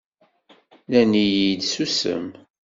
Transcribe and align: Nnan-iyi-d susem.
Nnan-iyi-d 0.83 1.61
susem. 1.73 2.25